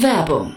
[0.00, 0.56] Werbung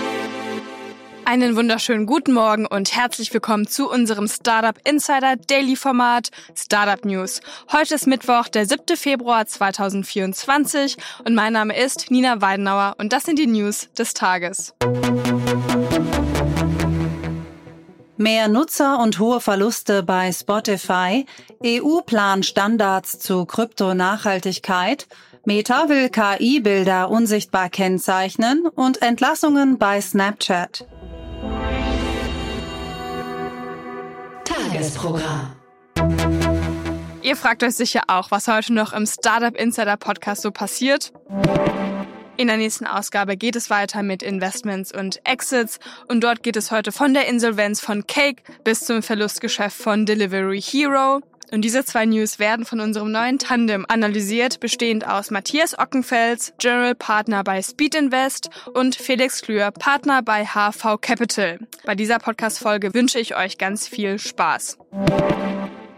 [1.31, 7.39] einen wunderschönen guten Morgen und herzlich willkommen zu unserem Startup Insider Daily Format Startup News.
[7.71, 8.97] Heute ist Mittwoch, der 7.
[8.97, 14.73] Februar 2024 und mein Name ist Nina Weidenauer und das sind die News des Tages.
[18.17, 21.25] Mehr Nutzer und hohe Verluste bei Spotify,
[21.65, 25.07] EU-Plan Standards zu Kryptonachhaltigkeit,
[25.45, 30.85] Meta will KI-Bilder unsichtbar kennzeichnen und Entlassungen bei Snapchat.
[34.61, 35.55] Tagesprogramm.
[37.23, 41.13] Ihr fragt euch sicher auch, was heute noch im Startup Insider Podcast so passiert.
[42.37, 46.71] In der nächsten Ausgabe geht es weiter mit Investments und Exits und dort geht es
[46.71, 51.21] heute von der Insolvenz von Cake bis zum Verlustgeschäft von Delivery Hero.
[51.51, 56.95] Und diese zwei News werden von unserem neuen Tandem analysiert, bestehend aus Matthias Ockenfels, General
[56.95, 61.59] Partner bei Speed Invest und Felix Klür, Partner bei HV Capital.
[61.85, 64.77] Bei dieser Podcast-Folge wünsche ich euch ganz viel Spaß.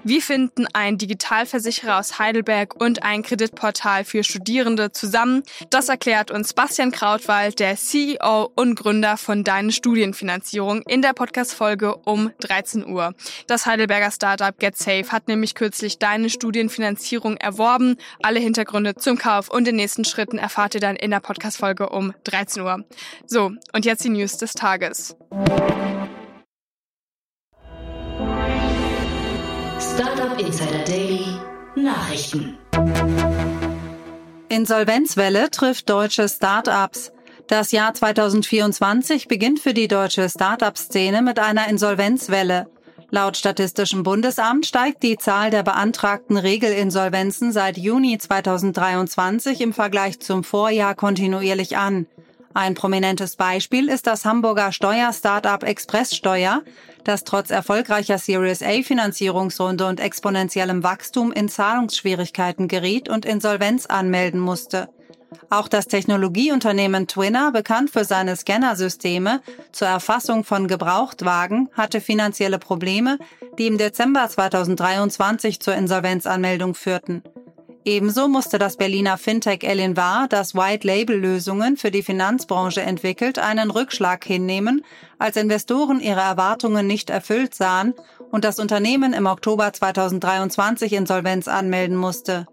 [0.05, 5.43] Wie finden ein Digitalversicherer aus Heidelberg und ein Kreditportal für Studierende zusammen?
[5.69, 11.95] Das erklärt uns Bastian Krautwald, der CEO und Gründer von Deine Studienfinanzierung in der Podcast-Folge
[11.95, 13.13] um 13 Uhr.
[13.47, 17.95] Das Heidelberger Startup GetSafe hat nämlich kürzlich Deine Studienfinanzierung erworben.
[18.21, 22.13] Alle Hintergründe zum Kauf und den nächsten Schritten erfahrt ihr dann in der Podcast-Folge um
[22.25, 22.83] 13 Uhr.
[23.25, 25.15] So, und jetzt die News des Tages.
[29.95, 31.25] Startup Insider Daily
[31.75, 32.57] Nachrichten.
[34.49, 37.11] Insolvenzwelle trifft deutsche Startups.
[37.45, 42.67] Das Jahr 2024 beginnt für die deutsche Startup-Szene mit einer Insolvenzwelle.
[43.11, 50.43] Laut Statistischem Bundesamt steigt die Zahl der beantragten Regelinsolvenzen seit Juni 2023 im Vergleich zum
[50.43, 52.07] Vorjahr kontinuierlich an.
[52.55, 56.61] Ein prominentes Beispiel ist das Hamburger Steuer-Startup Expresssteuer,
[57.03, 64.39] das trotz erfolgreicher Series A Finanzierungsrunde und exponentiellem Wachstum in Zahlungsschwierigkeiten geriet und Insolvenz anmelden
[64.39, 64.89] musste.
[65.49, 69.41] Auch das Technologieunternehmen Twinner, bekannt für seine Scannersysteme
[69.71, 73.17] zur Erfassung von Gebrauchtwagen, hatte finanzielle Probleme,
[73.57, 77.23] die im Dezember 2023 zur Insolvenzanmeldung führten.
[77.85, 84.85] Ebenso musste das Berliner Fintech Elinvar, das White-Label-Lösungen für die Finanzbranche entwickelt, einen Rückschlag hinnehmen,
[85.19, 87.93] als Investoren ihre Erwartungen nicht erfüllt sahen
[88.31, 92.47] und das Unternehmen im Oktober 2023 Insolvenz anmelden musste.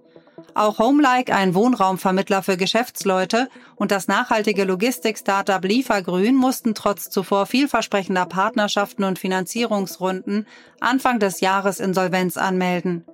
[0.54, 8.26] Auch Homelike, ein Wohnraumvermittler für Geschäftsleute, und das nachhaltige Logistik-Startup Liefergrün mussten trotz zuvor vielversprechender
[8.26, 10.48] Partnerschaften und Finanzierungsrunden
[10.80, 13.04] Anfang des Jahres Insolvenz anmelden.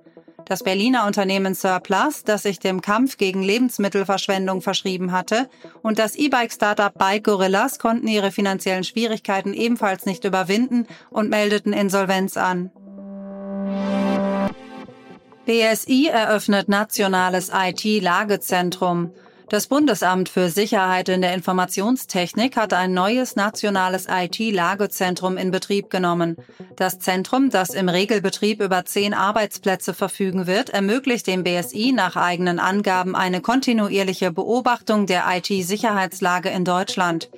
[0.47, 5.49] Das Berliner Unternehmen Surplus, das sich dem Kampf gegen Lebensmittelverschwendung verschrieben hatte,
[5.81, 12.37] und das E-Bike-Startup Bike Gorillas konnten ihre finanziellen Schwierigkeiten ebenfalls nicht überwinden und meldeten Insolvenz
[12.37, 12.71] an.
[15.45, 19.11] BSI eröffnet nationales IT-Lagezentrum.
[19.49, 26.35] Das Bundesamt für Sicherheit in der Informationstechnik hat ein neues nationales IT-Lagezentrum in Betrieb genommen.
[26.75, 32.59] Das Zentrum, das im Regelbetrieb über zehn Arbeitsplätze verfügen wird, ermöglicht dem BSI nach eigenen
[32.59, 37.29] Angaben eine kontinuierliche Beobachtung der IT-Sicherheitslage in Deutschland.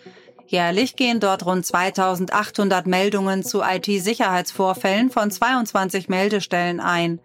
[0.47, 7.19] Jährlich gehen dort rund 2800 Meldungen zu IT-Sicherheitsvorfällen von 22 Meldestellen ein.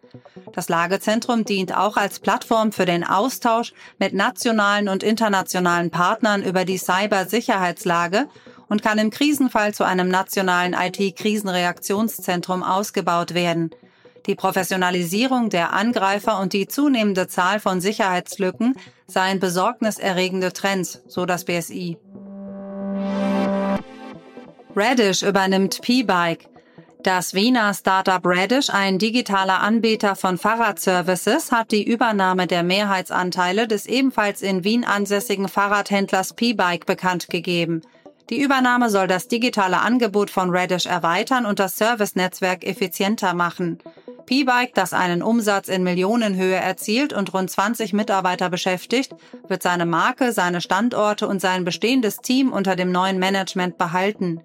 [0.55, 6.65] Das Lagezentrum dient auch als Plattform für den Austausch mit nationalen und internationalen Partnern über
[6.65, 8.29] die Cybersicherheitslage
[8.69, 13.71] und kann im Krisenfall zu einem nationalen IT-Krisenreaktionszentrum ausgebaut werden.
[14.27, 18.75] Die Professionalisierung der Angreifer und die zunehmende Zahl von Sicherheitslücken
[19.07, 21.99] seien besorgniserregende Trends, so das BSI.
[24.77, 26.49] Radish übernimmt P-Bike.
[27.05, 33.85] Das Wiener Startup Radish, ein digitaler Anbieter von Fahrradservices, hat die Übernahme der Mehrheitsanteile des
[33.85, 37.83] ebenfalls in Wien ansässigen Fahrradhändlers P-Bike bekannt gegeben.
[38.31, 43.81] Die Übernahme soll das digitale Angebot von Radish erweitern und das Servicenetzwerk effizienter machen.
[44.25, 49.15] P-Bike, das einen Umsatz in Millionenhöhe erzielt und rund 20 Mitarbeiter beschäftigt,
[49.47, 54.41] wird seine Marke, seine Standorte und sein bestehendes Team unter dem neuen Management behalten.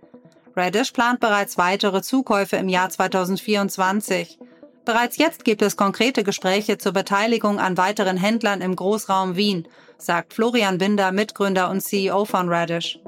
[0.60, 4.38] Radish plant bereits weitere Zukäufe im Jahr 2024.
[4.84, 10.34] Bereits jetzt gibt es konkrete Gespräche zur Beteiligung an weiteren Händlern im Großraum Wien, sagt
[10.34, 13.00] Florian Binder, Mitgründer und CEO von Radish.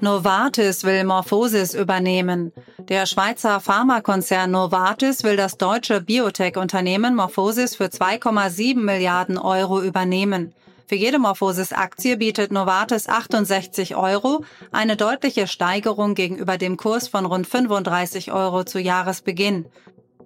[0.00, 2.52] Novartis will Morphosis übernehmen.
[2.88, 10.54] Der Schweizer Pharmakonzern Novartis will das deutsche Biotech-Unternehmen Morphosis für 2,7 Milliarden Euro übernehmen.
[10.88, 17.48] Für jede Morphosis-Aktie bietet Novartis 68 Euro, eine deutliche Steigerung gegenüber dem Kurs von rund
[17.48, 19.66] 35 Euro zu Jahresbeginn.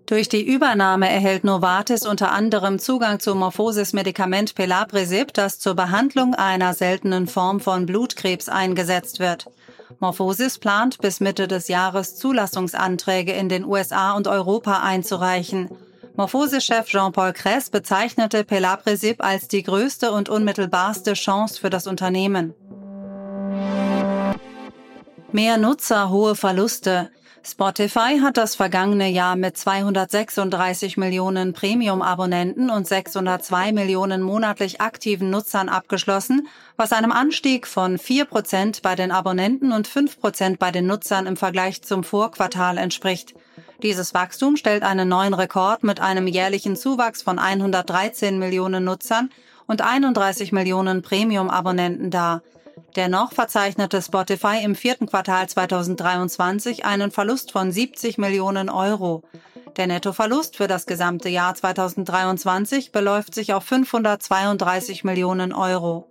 [0.04, 6.74] Durch die Übernahme erhält Novartis unter anderem Zugang zum Morphosis-Medikament Pelabresib, das zur Behandlung einer
[6.74, 9.46] seltenen Form von Blutkrebs eingesetzt wird.
[9.98, 15.70] Morphosis plant bis Mitte des Jahres Zulassungsanträge in den USA und Europa einzureichen.
[16.20, 22.52] Morphosis-Chef Jean-Paul Kress bezeichnete Pelabresib als die größte und unmittelbarste Chance für das Unternehmen.
[25.32, 27.10] Mehr Nutzer, hohe Verluste.
[27.42, 35.70] Spotify hat das vergangene Jahr mit 236 Millionen Premium-Abonnenten und 602 Millionen monatlich aktiven Nutzern
[35.70, 40.86] abgeschlossen, was einem Anstieg von 4 Prozent bei den Abonnenten und 5 Prozent bei den
[40.86, 43.34] Nutzern im Vergleich zum Vorquartal entspricht.
[43.82, 49.30] Dieses Wachstum stellt einen neuen Rekord mit einem jährlichen Zuwachs von 113 Millionen Nutzern
[49.66, 52.42] und 31 Millionen Premium-Abonnenten dar.
[52.96, 59.22] Dennoch verzeichnete Spotify im vierten Quartal 2023 einen Verlust von 70 Millionen Euro.
[59.76, 66.08] Der Nettoverlust für das gesamte Jahr 2023 beläuft sich auf 532 Millionen Euro.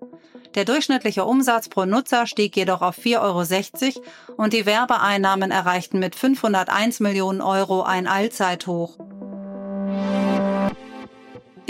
[0.55, 4.05] Der durchschnittliche Umsatz pro Nutzer stieg jedoch auf 4,60 Euro
[4.37, 8.97] und die Werbeeinnahmen erreichten mit 501 Millionen Euro ein Allzeithoch.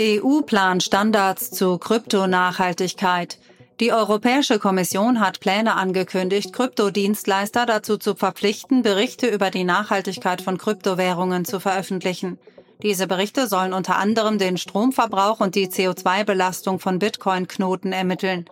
[0.00, 3.38] EU-Plan Standards zu Kryptonachhaltigkeit.
[3.80, 10.58] Die Europäische Kommission hat Pläne angekündigt, Kryptodienstleister dazu zu verpflichten, Berichte über die Nachhaltigkeit von
[10.58, 12.38] Kryptowährungen zu veröffentlichen.
[12.82, 18.44] Diese Berichte sollen unter anderem den Stromverbrauch und die CO2-Belastung von Bitcoin-Knoten ermitteln.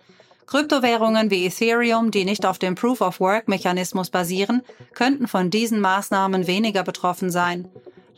[0.47, 4.63] Kryptowährungen wie Ethereum, die nicht auf dem Proof-of-Work-Mechanismus basieren,
[4.95, 7.67] könnten von diesen Maßnahmen weniger betroffen sein.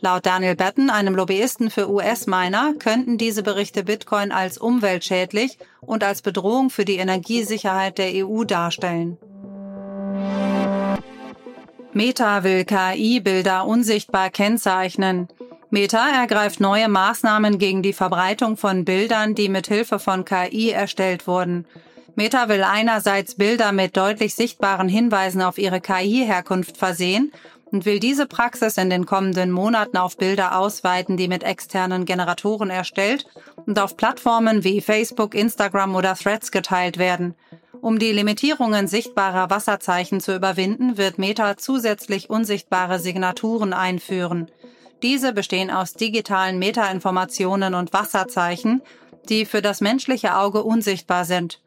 [0.04, 6.22] Laut Daniel Batten, einem Lobbyisten für US-Miner, könnten diese Berichte Bitcoin als umweltschädlich und als
[6.22, 9.16] Bedrohung für die Energiesicherheit der EU darstellen.
[11.92, 15.28] Meta will KI-Bilder unsichtbar kennzeichnen.
[15.70, 21.28] Meta ergreift neue Maßnahmen gegen die Verbreitung von Bildern, die mit Hilfe von KI erstellt
[21.28, 21.64] wurden.
[22.16, 27.30] Meta will einerseits Bilder mit deutlich sichtbaren Hinweisen auf ihre KI-Herkunft versehen
[27.72, 32.70] und will diese Praxis in den kommenden Monaten auf Bilder ausweiten, die mit externen Generatoren
[32.70, 33.26] erstellt
[33.66, 37.34] und auf Plattformen wie Facebook, Instagram oder Threads geteilt werden.
[37.80, 44.48] Um die Limitierungen sichtbarer Wasserzeichen zu überwinden, wird Meta zusätzlich unsichtbare Signaturen einführen.
[45.02, 48.82] Diese bestehen aus digitalen Metainformationen und Wasserzeichen,
[49.28, 51.60] die für das menschliche Auge unsichtbar sind.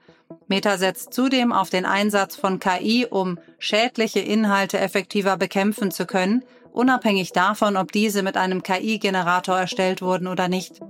[0.47, 6.43] Meta setzt zudem auf den Einsatz von KI, um schädliche Inhalte effektiver bekämpfen zu können,
[6.71, 10.81] unabhängig davon, ob diese mit einem KI-Generator erstellt wurden oder nicht.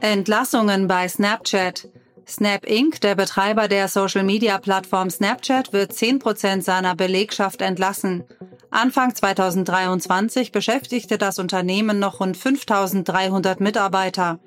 [0.00, 1.88] Entlassungen bei Snapchat.
[2.28, 8.24] Snap Inc., der Betreiber der Social-Media-Plattform Snapchat, wird 10% seiner Belegschaft entlassen.
[8.70, 14.40] Anfang 2023 beschäftigte das Unternehmen noch rund 5300 Mitarbeiter.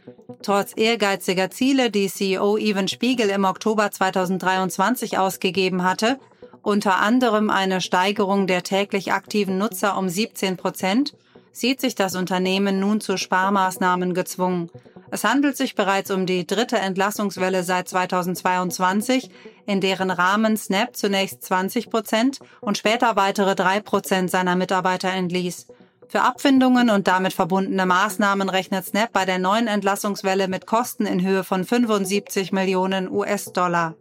[0.43, 6.19] Trotz ehrgeiziger Ziele, die CEO Evan Spiegel im Oktober 2023 ausgegeben hatte,
[6.61, 11.15] unter anderem eine Steigerung der täglich aktiven Nutzer um 17 Prozent,
[11.51, 14.69] sieht sich das Unternehmen nun zu Sparmaßnahmen gezwungen.
[15.13, 19.29] Es handelt sich bereits um die dritte Entlassungswelle seit 2022,
[19.65, 25.67] in deren Rahmen Snap zunächst 20 Prozent und später weitere drei Prozent seiner Mitarbeiter entließ.
[26.07, 31.21] Für Abfindungen und damit verbundene Maßnahmen rechnet Snap bei der neuen Entlassungswelle mit Kosten in
[31.21, 33.95] Höhe von 75 Millionen US-Dollar.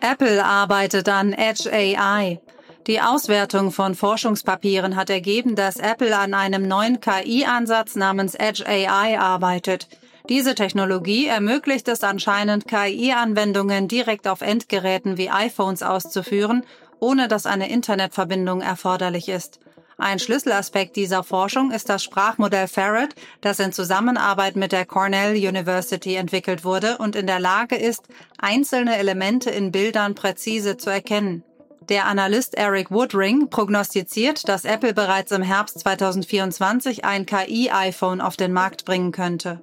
[0.00, 2.40] Apple arbeitet an Edge AI.
[2.86, 9.18] Die Auswertung von Forschungspapieren hat ergeben, dass Apple an einem neuen KI-Ansatz namens Edge AI
[9.18, 9.86] arbeitet.
[10.30, 16.64] Diese Technologie ermöglicht es anscheinend, KI-Anwendungen direkt auf Endgeräten wie iPhones auszuführen,
[17.00, 19.60] ohne dass eine Internetverbindung erforderlich ist.
[19.98, 26.14] Ein Schlüsselaspekt dieser Forschung ist das Sprachmodell Ferret, das in Zusammenarbeit mit der Cornell University
[26.14, 28.04] entwickelt wurde und in der Lage ist,
[28.38, 31.44] einzelne Elemente in Bildern präzise zu erkennen.
[31.88, 38.52] Der Analyst Eric Woodring prognostiziert, dass Apple bereits im Herbst 2024 ein KI-iPhone auf den
[38.52, 39.60] Markt bringen könnte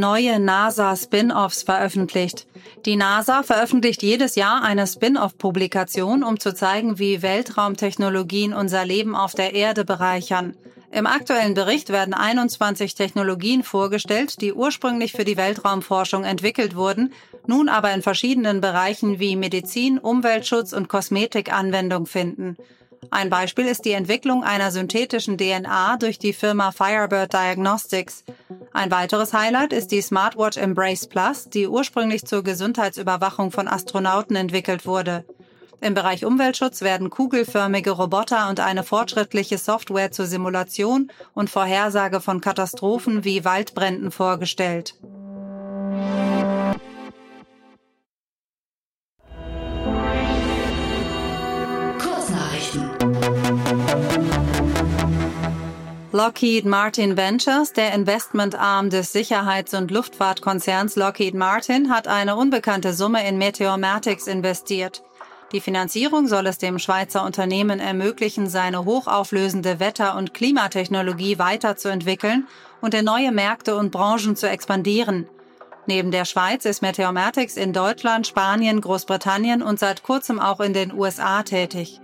[0.00, 2.46] neue NASA-Spin-offs veröffentlicht.
[2.86, 9.34] Die NASA veröffentlicht jedes Jahr eine Spin-off-Publikation, um zu zeigen, wie Weltraumtechnologien unser Leben auf
[9.34, 10.56] der Erde bereichern.
[10.92, 17.12] Im aktuellen Bericht werden 21 Technologien vorgestellt, die ursprünglich für die Weltraumforschung entwickelt wurden,
[17.46, 22.56] nun aber in verschiedenen Bereichen wie Medizin, Umweltschutz und Kosmetik Anwendung finden.
[23.10, 28.24] Ein Beispiel ist die Entwicklung einer synthetischen DNA durch die Firma Firebird Diagnostics.
[28.72, 34.86] Ein weiteres Highlight ist die Smartwatch Embrace Plus, die ursprünglich zur Gesundheitsüberwachung von Astronauten entwickelt
[34.86, 35.24] wurde.
[35.82, 42.42] Im Bereich Umweltschutz werden kugelförmige Roboter und eine fortschrittliche Software zur Simulation und Vorhersage von
[42.42, 44.94] Katastrophen wie Waldbränden vorgestellt.
[56.12, 63.26] Lockheed Martin Ventures, der Investmentarm des Sicherheits- und Luftfahrtkonzerns Lockheed Martin, hat eine unbekannte Summe
[63.26, 65.02] in Meteormatics investiert.
[65.52, 72.46] Die Finanzierung soll es dem Schweizer Unternehmen ermöglichen, seine hochauflösende Wetter- und Klimatechnologie weiterzuentwickeln
[72.80, 75.26] und in neue Märkte und Branchen zu expandieren.
[75.86, 80.92] Neben der Schweiz ist Meteormatics in Deutschland, Spanien, Großbritannien und seit kurzem auch in den
[80.92, 82.00] USA tätig.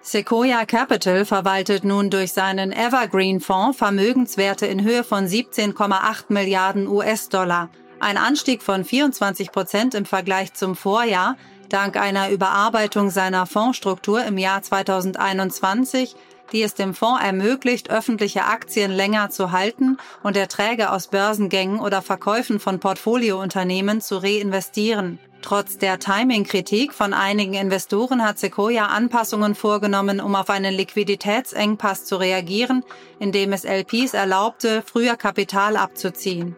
[0.00, 7.70] Sequoia Capital verwaltet nun durch seinen Evergreen Fonds Vermögenswerte in Höhe von 17,8 Milliarden US-Dollar,
[7.98, 11.36] ein Anstieg von 24 Prozent im Vergleich zum Vorjahr,
[11.74, 16.14] dank einer Überarbeitung seiner Fondsstruktur im Jahr 2021,
[16.52, 22.00] die es dem Fonds ermöglicht, öffentliche Aktien länger zu halten und Erträge aus Börsengängen oder
[22.00, 25.18] Verkäufen von Portfoliounternehmen zu reinvestieren.
[25.42, 32.16] Trotz der Timing-Kritik von einigen Investoren hat Sequoia Anpassungen vorgenommen, um auf einen Liquiditätsengpass zu
[32.16, 32.84] reagieren,
[33.18, 36.54] indem es LPs erlaubte, früher Kapital abzuziehen.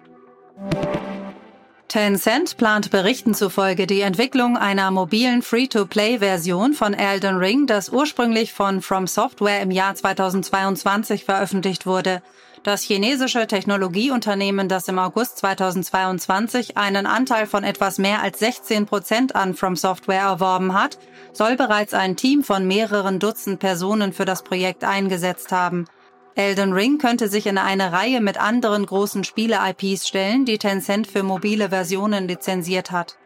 [1.89, 8.83] Tencent plant Berichten zufolge die Entwicklung einer mobilen Free-to-Play-Version von Elden Ring, das ursprünglich von
[8.83, 12.23] From Software im Jahr 2022 veröffentlicht wurde.
[12.65, 19.37] Das chinesische Technologieunternehmen, das im August 2022 einen Anteil von etwas mehr als 16 Prozent
[19.37, 20.99] an From Software erworben hat,
[21.33, 25.87] soll bereits ein Team von mehreren Dutzend Personen für das Projekt eingesetzt haben.
[26.37, 31.23] Elden Ring könnte sich in eine Reihe mit anderen großen Spiele-IPs stellen, die Tencent für
[31.23, 33.17] mobile Versionen lizenziert hat.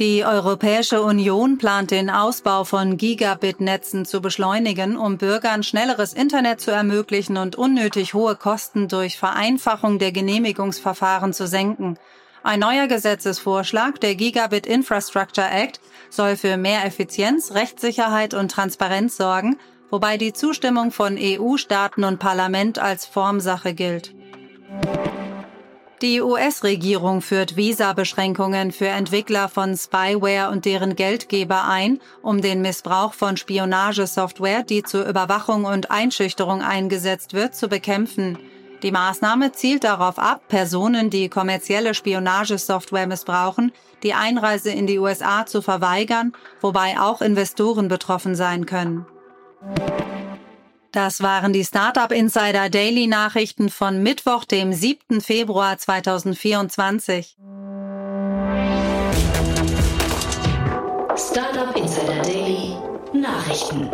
[0.00, 6.72] Die Europäische Union plant den Ausbau von Gigabit-Netzen zu beschleunigen, um Bürgern schnelleres Internet zu
[6.72, 11.96] ermöglichen und unnötig hohe Kosten durch Vereinfachung der Genehmigungsverfahren zu senken.
[12.42, 19.58] Ein neuer Gesetzesvorschlag, der Gigabit Infrastructure Act, soll für mehr Effizienz, Rechtssicherheit und Transparenz sorgen,
[19.90, 24.14] wobei die Zustimmung von EU-Staaten und Parlament als Formsache gilt.
[26.02, 33.12] Die US-Regierung führt Visa-Beschränkungen für Entwickler von Spyware und deren Geldgeber ein, um den Missbrauch
[33.12, 38.38] von Spionagesoftware, die zur Überwachung und Einschüchterung eingesetzt wird, zu bekämpfen.
[38.82, 43.70] Die Maßnahme zielt darauf ab, Personen, die kommerzielle Spionagesoftware missbrauchen,
[44.02, 46.32] die Einreise in die USA zu verweigern,
[46.62, 49.04] wobei auch Investoren betroffen sein können.
[50.92, 55.20] Das waren die Startup Insider Daily Nachrichten von Mittwoch, dem 7.
[55.20, 57.36] Februar 2024.
[61.16, 62.74] Startup Insider Daily
[63.12, 63.88] Nachrichten.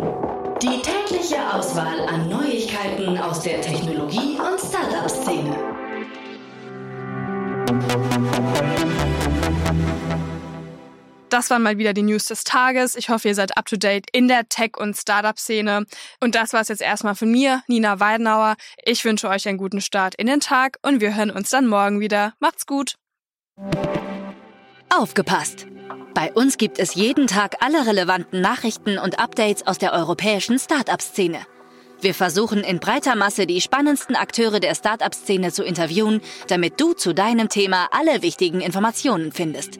[0.61, 5.55] Die tägliche Auswahl an Neuigkeiten aus der Technologie- und Startup-Szene.
[11.29, 12.95] Das waren mal wieder die News des Tages.
[12.95, 15.85] Ich hoffe, ihr seid up to date in der Tech- und Startup-Szene.
[16.21, 18.55] Und das war es jetzt erstmal von mir, Nina Weidenauer.
[18.85, 21.99] Ich wünsche euch einen guten Start in den Tag und wir hören uns dann morgen
[21.99, 22.33] wieder.
[22.39, 22.95] Macht's gut.
[24.89, 25.67] Aufgepasst!
[26.13, 31.45] Bei uns gibt es jeden Tag alle relevanten Nachrichten und Updates aus der europäischen Startup-Szene.
[31.99, 37.13] Wir versuchen in breiter Masse die spannendsten Akteure der Startup-Szene zu interviewen, damit du zu
[37.13, 39.79] deinem Thema alle wichtigen Informationen findest.